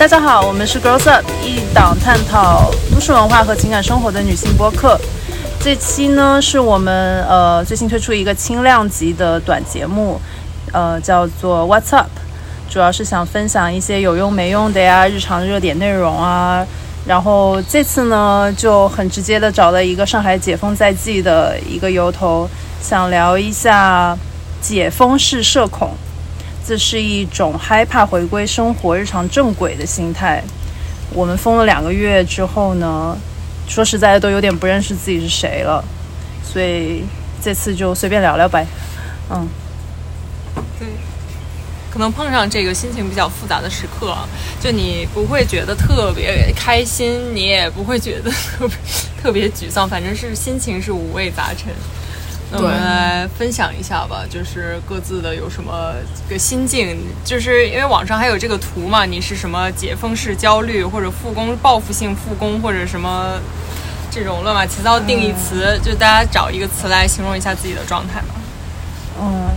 [0.00, 4.98] 大家好，我们是 Girls Up，一档探讨都市文化和情感生活的女性播客。
[5.62, 10.18] 这期呢是我们呃最新推出一个轻量级的短节目，
[10.72, 12.08] 呃叫做 What's Up，
[12.70, 16.66] 主要是想分享一些有用没用的呀，日常热点内容啊。
[17.04, 22.48] 然后这次呢就很直接的找了一个上海解封在即的一个由头，
[22.80, 24.16] 想聊一下
[24.62, 25.90] 解封式社恐。
[26.70, 30.40] 这是一种害怕回归生活日常正轨的心态。
[31.12, 33.18] 我们封了两个月之后呢，
[33.66, 35.84] 说实在的都有点不认识自己是谁了，
[36.44, 37.02] 所以
[37.42, 38.64] 这次就随便聊聊呗。
[39.30, 39.48] 嗯，
[40.78, 40.86] 对，
[41.92, 44.16] 可能碰上这个心情比较复杂的时刻，
[44.60, 48.76] 就你不会觉得特别开心，你也不会觉得特别
[49.20, 51.74] 特别沮丧，反正是心情是五味杂陈。
[52.52, 55.94] 那我们来分享一下吧，就是各自的有什么
[56.28, 63.38] 个心境，就是因为网上还有这个图嘛，你是什么解封式焦虑，或者复工报复性复工，或者什么
[64.10, 68.34] 这种乱七八糟定义词，就大家找一个词来形容一下自己的状态吧。
[69.20, 69.48] 嗯，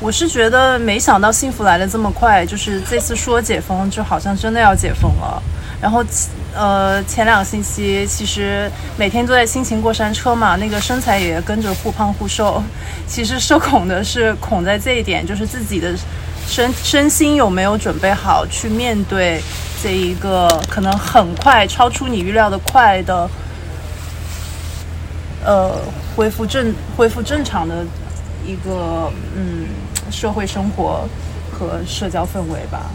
[0.00, 5.40] 我是觉得没想到幸福来的这么快，就是这次说解封，就好像真的要解封了，
[5.80, 6.04] 然后。
[6.54, 12.62] 呃，前两个星期其实每天都在心情过山车嘛，那个身材也跟着忽胖忽瘦。
[13.06, 15.94] 其实社恐的是恐在这一点，就是自己的
[16.46, 19.40] 身身心有没有准备好去面对
[19.82, 23.28] 这一个可能很快超出你预料的快的，
[25.44, 25.74] 呃，
[26.14, 27.84] 恢复正恢复正常的
[28.46, 29.66] 一个嗯
[30.10, 31.08] 社会生活
[31.50, 32.90] 和社交氛围吧。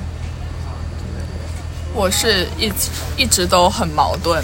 [1.98, 4.44] 我是一直一直都很矛盾，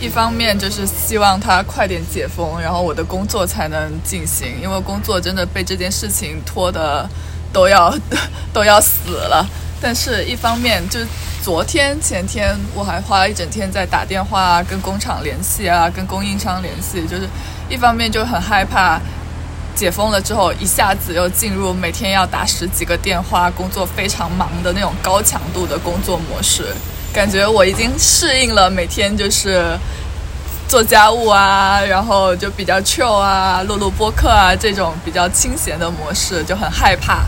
[0.00, 7.08] 一方面就是希望他快点解封，然后我的工作才能进行，因为工作真的被这件事情拖得
[7.52, 7.96] 都要
[8.52, 9.46] 都要死了。
[9.80, 10.98] 但是，一方面就
[11.44, 17.28] 昨天前天我还花了一整天在打电话跟工厂联系啊，跟供应商联系，就是
[17.68, 19.00] 一方面就很害怕。
[19.74, 26.64] 解封了之后，一下子又进入每天要打十几个电话、工作非常忙的那种高强度的工作模式，
[27.12, 29.78] 感觉我已经适应了每天就是
[30.68, 37.24] 做家务啊，然后就比较 chill 啊，录录播客啊这种比较清闲的模式，就很害怕。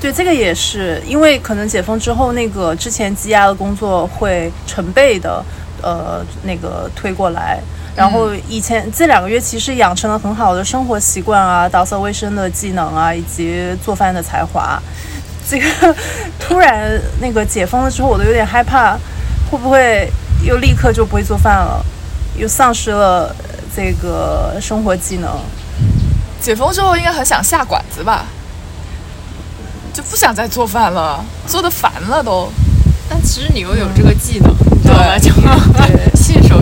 [0.00, 5.44] 对，这个也是因为可能解封之后，那个之前积压的工作会成倍的
[5.80, 7.60] 呃那个推过来。
[7.94, 14.80] 然后以前这两个月其实养成了很好的生活习惯啊，打扫卫生的技能啊，以及做饭的才华。
[15.48, 15.94] 这个
[16.40, 18.96] 突然那个解封了之后，我都有点害怕，
[19.50, 20.10] 会不会
[20.42, 21.84] 又立刻就不会做饭了，
[22.36, 23.34] 又丧失了
[23.76, 25.28] 这个生活技能？
[26.40, 28.24] 解封之后应该很想下馆子吧？
[29.92, 32.50] 就不想再做饭了，做的烦了都。
[33.10, 35.42] 但其实你又有这个技能，对，就信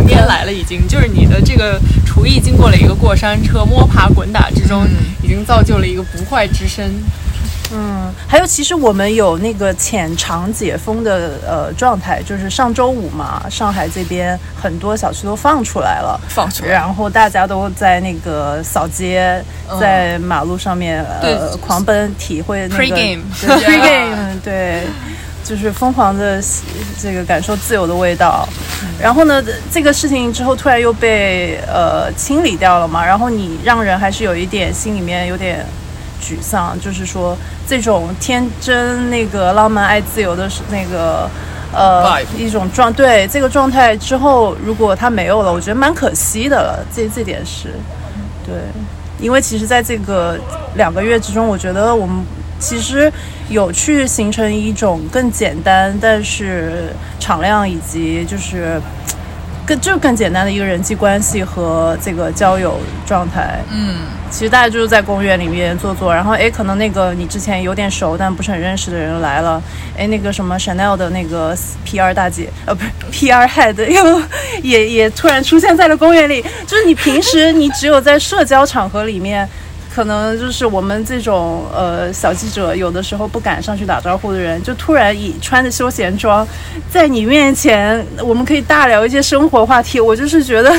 [0.01, 4.87] 手拈来了，已经就是你的这个厨艺经过了一个过山车，摸爬滚打之中，
[5.23, 6.93] 已经造就了一个不坏之身。
[7.73, 19.41] 嗯，还有其实我们有那个浅尝解封的呃状态，就是上周五嘛，上海这边很多小区都放出来了，放出来，然后大家都在那个扫街，
[19.81, 24.83] 在马路上面呃狂奔，体会那个 pre game pre game 对。
[25.51, 26.41] 就是疯狂的
[26.97, 28.49] 这个感受自由的味道，
[29.03, 35.67] 然后呢，这个事情之后突然又被呃清理掉了嘛，然后你让人还是有一点心里面有点
[36.23, 41.29] 沮丧，就是说这种天真、那个浪漫、爱自由的那个
[41.73, 46.87] 呃一种状对这个状态之后，如果它没有了，我觉得蛮可惜的了。
[46.95, 47.75] 这这点是
[48.47, 48.55] 对，
[49.19, 50.39] 因为其实在这个
[50.77, 52.25] 两个月之中，我觉得我们。
[52.61, 53.11] 其实
[53.49, 58.81] 有去形成一种更简单，但是敞亮以及就是
[59.67, 63.59] 更就更简单的一个人际关系和这个交友状态。
[63.73, 63.97] 嗯，
[64.31, 69.63] 其实大家就是在公园里面坐坐，然后哎，可能那个你之前有点熟但不是很认识的人来了，
[69.97, 71.57] 哎，那个什么 Chanel 的那个
[71.87, 74.23] PR 大姐，呃，不是 PR head 又
[74.63, 76.45] 也也突然出现在了公园里。
[76.67, 79.49] 就是你平时你只有在社交场合里面。
[79.93, 86.47] 可能就是我们这种呃小记者，有的时候不敢上去打招呼的人，就突然以穿着休闲装，
[86.89, 89.99] 在你面前，我们可以大聊一些生活话题。
[89.99, 90.73] 我就是觉得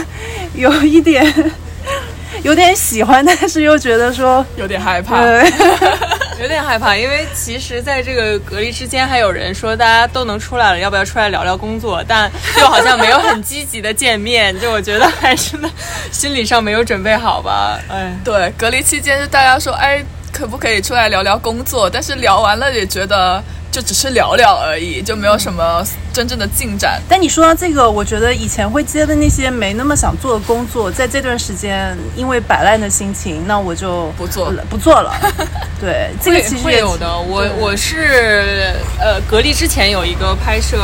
[0.55, 1.51] 有一点
[2.43, 5.21] 有点喜欢，但是又觉得说有点害怕。
[6.41, 12.03] 有点害怕，因为其实在这个隔离之间，还有人说大家都能出来了，要不要出来聊聊工作？
[12.07, 15.55] 但又好像没有很积极的见面，就我觉得还是
[16.11, 17.79] 心理上没有准备好吧。
[17.87, 20.03] 哎，对，隔离期间就大家说，哎，
[20.33, 21.87] 可不可以出来聊聊工作？
[21.87, 25.81] 但是聊完了也觉得就只是聊聊而已，就没有什么
[26.11, 27.01] 真正的进展。
[27.07, 35.13] 但你说到这个，我觉得以前会接的那些没那么想做的工作，在这段时间因为摆烂的心情，那我就不做了，不做了。
[35.79, 37.17] 对，这个其实会有的。
[37.17, 40.77] 我我是呃隔离之前有一个拍摄。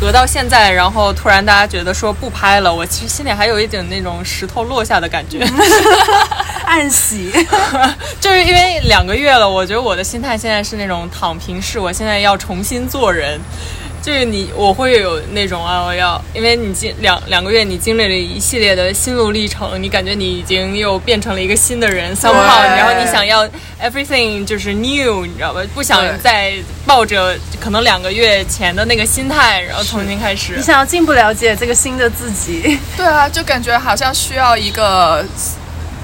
[0.00, 5.38] 隔到现在，然后突然大家觉得说不拍了，我其实心里还有一点那种石头落下的感觉，
[6.74, 7.30] 暗喜，
[8.20, 13.40] 就是因为两个月了，我觉得我的心态现在是那种躺平式，我现在要重新做人。
[14.02, 23.48] 就是你，我会有那种啊，我要，因为你经两两个月，你经历了一系列的心路历程，你感觉你已经又变成了一个新的人，三号，然后你想要
[23.80, 25.62] everything 就是 new，你知道吧？
[25.72, 26.52] 不想再
[26.84, 30.54] 抱着可能两个月前的那个心态，然后重新开始。
[30.56, 32.78] 你想要进一步了解这个新的自己？
[32.98, 35.24] 对啊，就感觉好像需要一个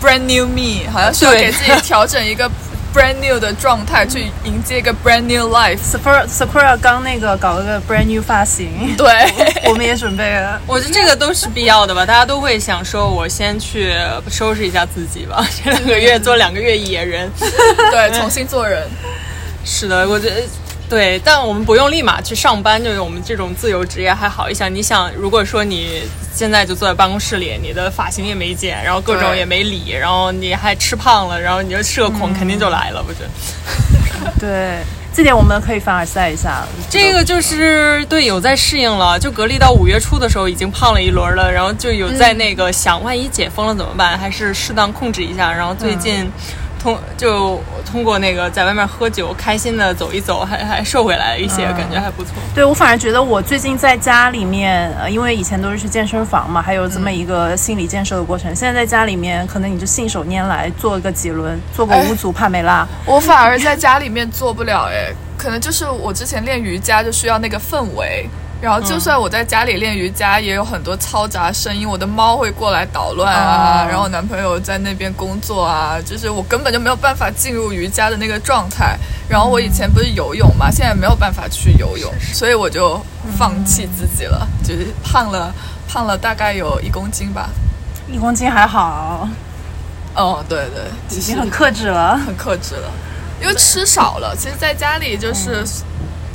[0.00, 2.50] brand new me，好像需要给自己调整一个。
[2.92, 5.78] brand new 的状态去迎接一个 brand new life。
[5.78, 9.06] Sakura Sakura 刚那个搞了个 brand new 发型，对，
[9.70, 10.60] 我们也准备了。
[10.66, 13.94] 我觉得这个都是必要的吧，大家都会想说，我先去
[14.28, 15.46] 收拾一下自己吧。
[15.64, 18.82] 这两个月做两个月野人， 对，重新做人。
[19.64, 20.42] 是的，我觉得。
[20.90, 24.68] 对，但我们不用立马去上班，就是我们这种自由职业还好一些。
[24.68, 26.02] 你想，如果说你
[26.34, 34.32] 现在就坐在办公室里，你的发型也没剪，然后各种也没理，然后你还吃胖了，然后你就社恐肯定就来了，我觉得。
[34.40, 34.80] 对，
[35.14, 36.66] 这点我们可以凡尔赛一下。
[36.90, 44.18] 这个就是对有在适应了，就隔离到五月初的时候已经胖了一轮了，然后就有在那个想，万一解封了怎么办？
[44.18, 45.52] 还是适当控制一下。
[45.52, 46.28] 然后最近。
[46.82, 52.32] 通就通过那个在外面喝酒，开心的走一走，还还瘦回来一些，感觉还不错。
[52.54, 58.54] 对我反而觉得我最近在家里面，呃，因为以前都是去健身房嘛，还有这么一个心理建设的过程。
[58.56, 62.86] 现在在家里面，可能你就信手拈来做个几轮，做个五组帕梅拉。
[63.04, 68.28] 我反而在家里面做不了，哎，可能就是我之前练瑜伽就需要那个氛围。
[68.60, 71.88] 然后，就算我在家里练瑜伽，也有很多嘈杂声音。
[71.88, 78.98] 我的猫会过来捣乱啊，然后男朋友在那边工作啊，就是我根本就没有办法进入瑜伽的那个状态。
[79.30, 83.00] 然后我以前不是游泳嘛，现在没有办法去游泳，所以我就
[83.38, 85.50] 放弃自己了，就是胖了，
[85.88, 87.48] 胖了大概有一公斤吧。
[88.12, 89.26] 一公斤还好。
[90.14, 92.90] 哦，对对，已经很克制了，很克制了，
[93.40, 94.36] 因为吃少了。
[94.36, 95.64] 其实在家里就是。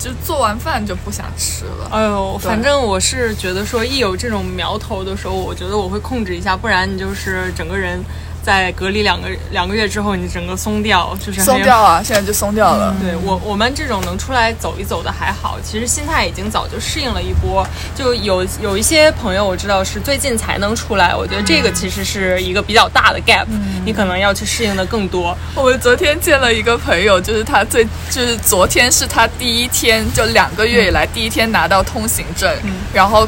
[0.06, 1.90] 就做完饭就不想吃了。
[1.92, 8.00] 哎呦，反正我是觉得说，一有这种苗头的时候，我觉得我会控制一下，不然你就是整个人。
[8.46, 12.00] 在隔离两个两个月之后，你整个松掉，就是松掉啊！
[12.04, 12.96] 现在就松掉了。
[13.02, 17.66] 对我我们这种能出来走一走的还好，其实心态已经早就适应了一波。
[17.96, 23.48] 就有有一些朋友我知道是最近才能出来，我觉得这个其实是一个比较大的 gap，
[23.84, 25.36] 你可能要去适应的更多。
[25.56, 32.56] 我们昨天见了一个朋友，就是他最就是昨天是他第一天，就两个月以来第一天拿到通行证，
[32.94, 33.28] 然后。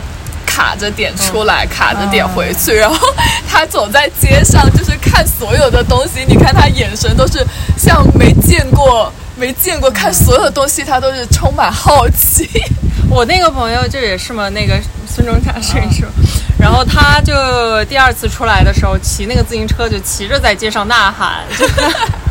[0.58, 2.98] 卡着点出来，卡着点回去，然后
[3.48, 6.26] 他走在街上，就是看所有的东西。
[6.28, 7.46] 你看他眼神都是
[7.78, 12.50] 像没见过、没见过，看所有的东西他都是充满好奇。
[13.08, 14.74] 我那个朋友就也是嘛，那个
[15.08, 16.08] 孙中山摄影师，
[16.60, 21.44] 然后他就第二次出来的时候骑那个自行车，就骑着在街上呐喊。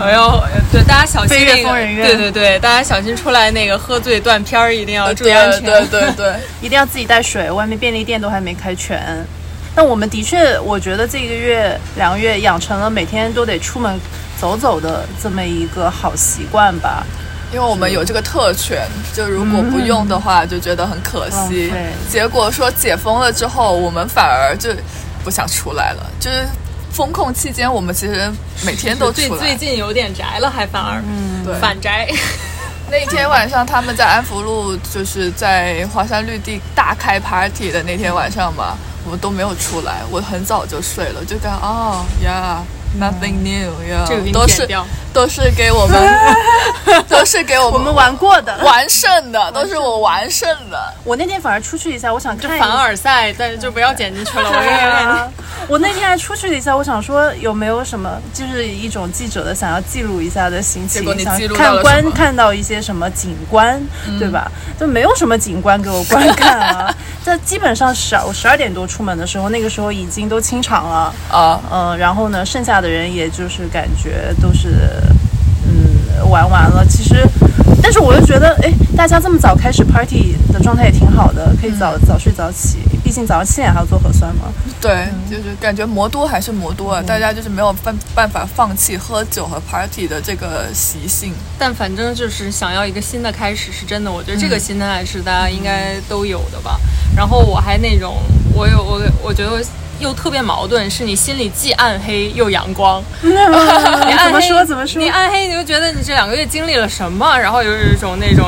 [0.00, 5.62] 哎呦，对大家小心那个，对对对，大家小心出来那个喝醉断片儿，一定要注意安全。
[5.62, 9.24] 对对对， 一定要自己带水，外面便利店都还没开全。
[9.74, 13.98] 但我们的确，我觉得这个月两个月养成了每天都得出门
[14.40, 17.04] 走走的这么一个好习惯吧。
[17.52, 21.72] 因为我们有这个特权，就如果不用的话，就觉得很可惜。
[22.10, 24.70] 结果说解封了之后，我们反而就
[25.22, 26.46] 不想出来了，就是。
[26.96, 28.32] 风控期间，我们其实
[28.64, 32.08] 每天都最最近有点宅了，还反而嗯，对，反宅。
[32.90, 42.62] 那天晚上他们在安福路，就是在华山绿地大开 party 的那天晚上嘛，我们都没有出来，我很早就睡了，就感哦呀。
[42.98, 43.72] Nothing new，
[44.32, 44.66] 都是
[45.12, 46.00] 都是给我们，
[47.08, 50.94] 都是给我们我们玩过的完胜的，都是我完胜的。
[51.04, 54.48] 我那天反而出去一下，我想看凡尔赛，但是就不要剪进去了。
[54.48, 55.30] 我
[55.74, 63.78] 我那天还出去了一下，我想说有没有什么，就是一种记者的想要记录一下的心情，想看观看到一些什么景观，
[64.18, 64.50] 对吧？
[64.80, 66.94] 就没有什么景观给我观看啊。
[67.26, 74.68] 这基本上十我十二点多出门的时候，那个时候已经都清场了啊，嗯，然后呢，剩下的人也就是感觉都是
[75.64, 76.86] 嗯玩完了。
[76.86, 77.26] 其实，
[77.82, 82.78] 但是我又觉得，哎，大家这么早开始 party 的状态也挺好的，可以早早睡早起。
[83.06, 84.52] 毕竟早上七点还要做核酸嘛。
[84.80, 91.32] 对，就是感觉魔都还是魔都啊，大家就是没有办办法放弃喝酒和 party 的这个习性。
[91.56, 94.10] 但反正就是想要一个新的开始，是真的。
[94.10, 96.80] 我觉得这个心态是大家应该都有的吧。
[97.14, 98.16] 然后我还那种，
[98.52, 99.64] 我有我我觉得
[99.98, 103.02] 又特别矛盾，是你心里既暗黑又阳光。
[103.22, 108.46] 你暗怎么黑说怎么说你暗黑，你就觉得你这两个月经历了什么，然后有一种那种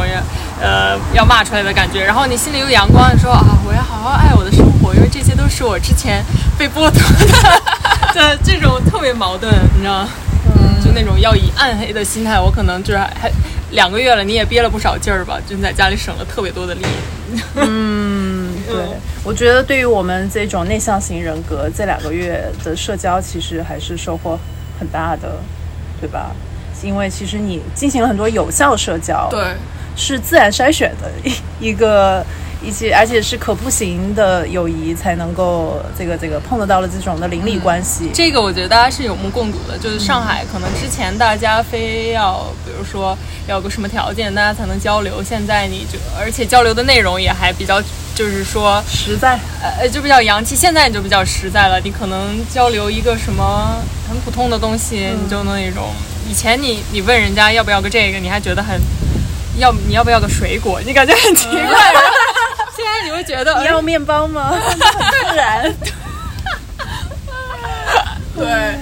[0.61, 2.05] 呃要骂出来的感觉。
[2.05, 6.25] 然后你心里又阳光，你说啊，我要好好爱我的生活，因为这些都是我之前
[6.59, 7.63] 被剥夺的。
[8.13, 10.09] 对，这种特别矛盾，你知道吗？
[10.57, 13.31] 嗯，就那种要以暗黑的心态，我可能就是还还
[13.73, 16.83] 两个月了，你也憋了不少劲儿吧，就在家里省了特别多的力。
[17.57, 18.28] 嗯，
[18.69, 18.85] 对，
[19.25, 24.39] 我觉得对于我们这种内向型人格，这两个月的社交其实还是收获
[24.79, 25.37] 很大的，
[26.01, 26.31] 对吧？
[26.83, 29.55] 因为其实你进行了很多有效社交，对，
[29.97, 32.25] 是自然筛选的一一个
[32.63, 38.11] 一些，而且是可步行的友谊才能够这个这个碰得到了这种的邻里关系。
[38.13, 47.81] 这个我觉得大家是有目共睹的，就是上海可能之前大家非要，比如说要个什么条件，大家才能交流，现在你就而且交流的内容也还比较，
[48.15, 50.57] 就是说实在，呃，就比较洋气。
[50.57, 53.77] 现在你就比较实在了，你可能交流一个什么
[54.09, 55.93] 很普通的东西，你就那种。
[56.29, 58.79] 以前你你问人家要不要个这个，你还觉得很
[59.57, 61.59] 要你要不要个水果，你感觉很奇怪。
[63.05, 64.51] 你会觉得你要面包吗？
[64.59, 65.75] 很自然。
[68.37, 68.75] 对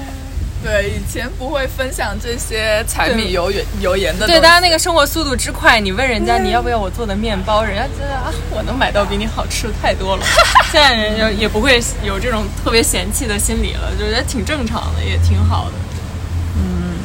[0.62, 4.26] 对，以前不会分享这些柴米油盐油盐的。
[4.26, 10.26] 对，大家那个生活速度之快，你问人家你要不要我做的面包，人家觉得啊，我能买到比你好吃的太多了。
[10.72, 15.72] 现在人家也不会有这种特别嫌弃的心理了，就觉得挺正常的，也挺好的。
[16.58, 16.96] 嗯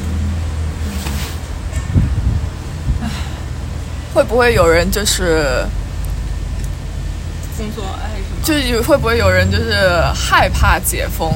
[4.12, 5.64] 会不会有人就是
[7.56, 8.42] 工作爱什么？
[8.42, 11.32] 就是会不会有人就是害怕解封？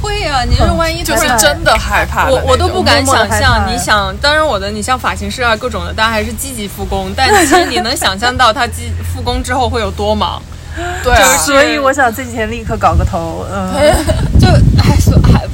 [0.00, 10.42] 会啊、你是万一就是真的害怕的我我都不敢想象，你想，当然我的，你像发型师啊，各种的，大家还是积极复工，但其实你能想象到他积复工之后会有多忙，
[11.04, 13.72] 对啊，所以我想这几天立刻搞个头，嗯，
[14.40, 14.48] 就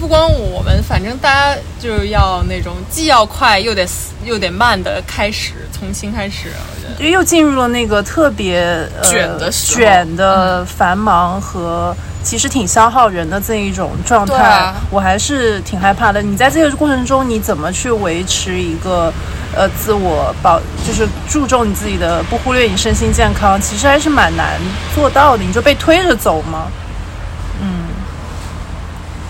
[0.08, 3.86] 不光我们，反正大家就要那种既要快又得
[4.24, 7.10] 又得慢的开始，重新开始，我觉得。
[7.10, 8.58] 又进入了那个特别、
[9.02, 16.22] 呃、卷的卷的繁忙和其实挺消耗人的这一种状态，啊我还是挺害怕的。
[16.22, 19.12] 你在这个过程中，你怎么去维持一个
[19.54, 24.58] 呃自我保，就是注重你自己的，不忽略你身心健康，其实还是蛮难
[24.94, 25.44] 做到的。
[25.44, 26.68] 你就被推着走吗？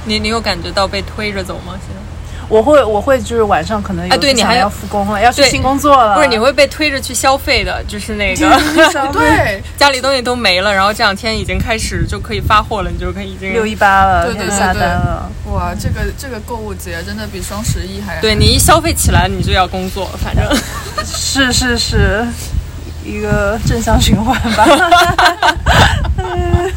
[0.09, 1.75] 你你有感觉到被推着走吗？
[1.87, 2.01] 现在
[2.49, 8.49] 我会，我会，就是晚上可能有哎对你还要复工了，要去新工作了，不是你会被推着去消费的，就是那个
[9.13, 15.31] 对家里东西都没了，然后这两天已经开始就可以发货了，你就可以已经六一八了，对对对可以下单了。
[15.53, 20.43] 哇，这个这个购物节真的比双十一还对你一消费起来，你就要工作，反正
[21.05, 22.27] 是是是，
[23.05, 24.65] 一个正向循环吧。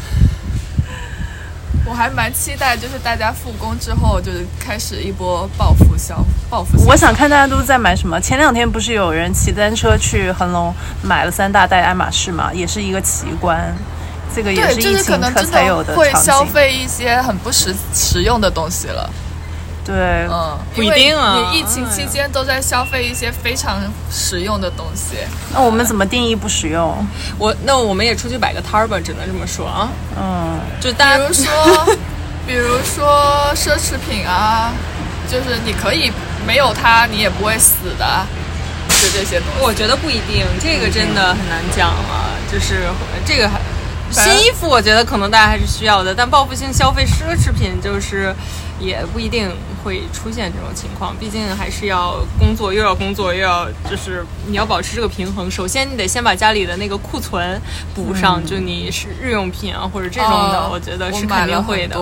[1.84, 6.84] 我还蛮期待，就是大家复工之后，就是开始一波报复消报复消。
[6.86, 8.20] 我想看大家都在买什么。
[8.20, 10.72] 前两天不是有人骑单车去恒隆
[11.02, 13.74] 买了三大袋爱马仕嘛，也是一个奇观。
[14.34, 16.10] 这个也，是疫就是可情可能真才有的的会。
[16.12, 19.10] 消费一些很不实实用的东西了。
[19.84, 19.94] 对，
[20.30, 25.16] 嗯，不一定啊你疫情期间都在消费一些非常实用的东西。
[25.52, 27.04] 那我们怎么定义不实用？
[27.38, 29.88] 我那我们也出去摆个摊儿吧，只能这么说啊。
[30.16, 31.96] 嗯，就大家比如说，
[32.46, 34.72] 比如说奢侈品啊，
[35.28, 36.12] 就是你可以
[36.46, 38.26] 没有它，你也不会死的，
[38.88, 39.62] 就这些东西。
[39.62, 42.30] 我觉得不一定，这个真的很难讲啊。
[42.52, 42.82] 就是
[43.24, 43.58] 这个还
[44.10, 48.34] 新衣服，我觉得可能大家还是需要的，但报复性消费奢侈品就是
[48.78, 49.50] 也不一定
[49.82, 51.14] 会出现这种情况。
[51.18, 55.50] 毕竟还是要工作，又要工作，又要就是你要保持这个平衡。
[55.50, 57.60] 首先，你得先把家里的那个库存
[57.94, 61.98] 补上，就你是日用品啊或者这种的，哦我觉得是肯定会的。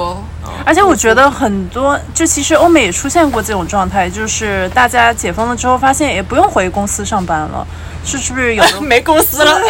[0.64, 7.66] 而且我觉得很多，就其实欧美也出现过这种状态，就是大家解封了之后，发现也不用回公司上班了，
[8.04, 8.80] 是是不是有的？
[8.82, 9.60] 没公司了，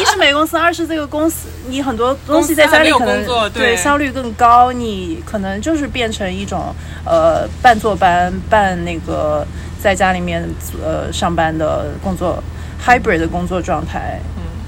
[0.00, 9.46] 一是没公司，二是这个公司你很多东西在家里可能对效率更高，你可能就是变成一种呃半坐班半那个
[9.80, 10.48] 在家里面
[10.84, 12.42] 呃上班的工作
[12.84, 14.20] hybrid 的工作状态。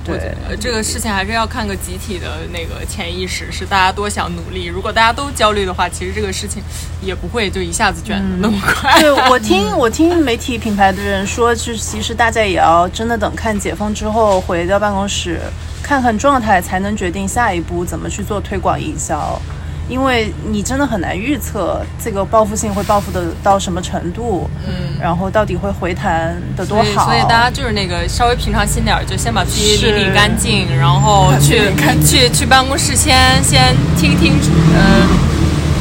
[0.05, 4.67] 对，呃这个事情还是要看个集体的那个潜意识，是大家多想努力。
[4.67, 6.63] 如果大家都焦虑的话，其实这个事情
[7.01, 9.01] 也不会就一下子卷得那么快。
[9.01, 15.41] 对我 听我听媒体品牌的人说，就是其实大家也要真的等看解封之后回到办公室
[15.83, 19.41] 看看状态，才能决定下一步怎么去做推广营销。
[19.89, 27.05] 因为你真的很难预测这个报复性会报复的到什么程度，嗯，然后到底会回弹的多好。
[27.07, 34.33] 所以大家就是那个稍微平常心点儿，就先把自己是理理干净，然后 去理理干去去办公室先先听听，
[34.75, 35.07] 呃，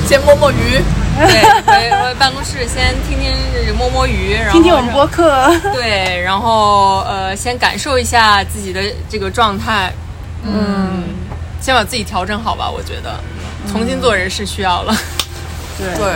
[0.08, 0.82] 先摸摸鱼，
[1.18, 3.32] 对，回回办公室先听听
[3.78, 9.94] 摸摸鱼，然后听听我们播客，对，然后呃，先感受一下自己的这个状态，
[10.46, 11.04] 嗯，
[11.62, 13.18] 先把自己调整好吧，我觉得
[13.72, 14.96] 重新做人是需要了。
[15.78, 16.14] 对对，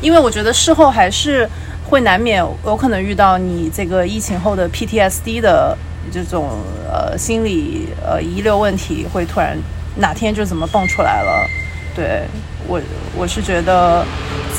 [0.00, 1.48] 因为我觉得事后还是
[1.88, 5.76] 会难免有可能遇到你这个疫情后的 PTSD 的
[6.12, 6.58] 这种
[6.90, 9.56] 呃心理呃遗留问题，会突然
[9.96, 11.48] 哪天就怎么蹦出来了。
[11.94, 12.22] 对
[12.66, 12.80] 我
[13.14, 14.04] 我是觉得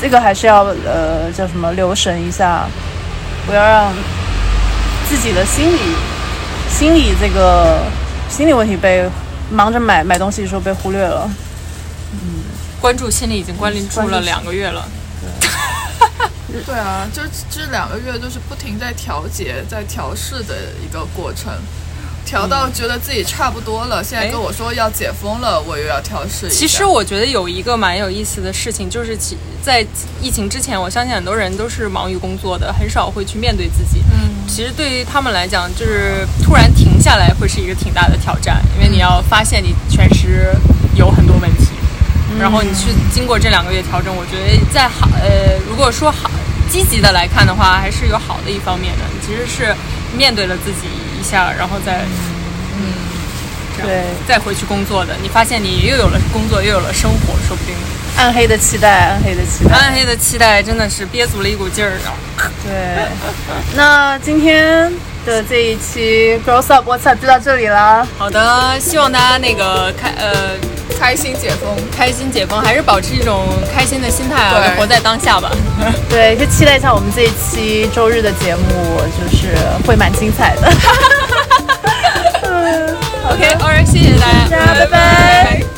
[0.00, 2.66] 这个还是要呃叫什么留神一下，
[3.44, 3.92] 不要让
[5.08, 5.78] 自己的心理
[6.70, 7.80] 心理这个
[8.30, 9.04] 心理问题被
[9.50, 11.28] 忙着买买东西的时候被忽略了。
[12.80, 14.86] 关注心理已经关注了两个月了，
[16.64, 21.52] 对啊，就这两个月就是不停在调节、在调试的一个过程，
[22.24, 26.54] 调到觉得自己差不多了，现在哎跟我说要解封了，我又要调试一下。
[26.54, 29.84] 其实我觉得有一个蛮有意思的事情，就是其在
[30.20, 34.02] 疫情之前，我相信很多人都是忙于工作的，很少会去面对自己。
[34.12, 40.54] 嗯，其实对于他们来讲，就是突然停下来会是一个挺大的挑战，因为你要发现你确实
[40.94, 41.75] 有很多问题，
[42.38, 46.30] 然后你去经过这两个月调整，我觉得在好呃，如果说好
[46.70, 49.04] 积极的来看的话，还是有好的一方面的。
[49.12, 49.74] 你其实是
[50.16, 50.88] 面对了自己
[51.18, 52.04] 一下，然后再
[52.78, 52.92] 嗯
[53.82, 57.74] 对再回去工作的，你发现你又有了工作，又有了生活，说不定
[58.16, 62.48] 暗黑的期待，暗黑的期待，暗黑的期待真的是憋足了一股劲儿啊！
[62.64, 63.06] 对，
[63.74, 64.90] 那今天
[65.26, 68.06] 的这一期 Grows Up What's Up 就到这里了。
[68.16, 70.56] 好的，希望大家那个开呃
[70.98, 75.50] 开心解封，开心解封，还是保持一种开心的心态，活在当下吧。
[76.08, 78.62] 对，就期待一下我们这一期周日的节目，
[79.16, 79.54] 就是
[79.86, 80.68] 会蛮精彩的。
[83.30, 84.48] OK，all right，谢谢大家。
[84.50, 85.75] 大家拜拜。